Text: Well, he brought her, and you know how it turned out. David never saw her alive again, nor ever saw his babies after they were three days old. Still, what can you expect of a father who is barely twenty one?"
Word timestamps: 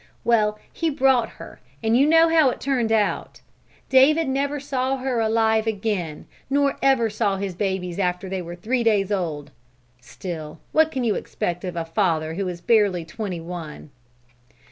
Well, 0.23 0.57
he 0.73 0.89
brought 0.89 1.33
her, 1.37 1.61
and 1.83 1.95
you 1.95 2.07
know 2.07 2.27
how 2.27 2.49
it 2.49 2.59
turned 2.59 2.91
out. 2.91 3.41
David 3.87 4.27
never 4.27 4.59
saw 4.59 4.97
her 4.97 5.19
alive 5.19 5.67
again, 5.67 6.25
nor 6.49 6.75
ever 6.81 7.07
saw 7.07 7.37
his 7.37 7.53
babies 7.53 7.99
after 7.99 8.27
they 8.27 8.41
were 8.41 8.55
three 8.55 8.83
days 8.83 9.11
old. 9.11 9.51
Still, 9.99 10.59
what 10.71 10.89
can 10.91 11.03
you 11.03 11.13
expect 11.13 11.63
of 11.63 11.75
a 11.75 11.85
father 11.85 12.33
who 12.33 12.47
is 12.47 12.61
barely 12.61 13.05
twenty 13.05 13.39
one?" 13.39 13.91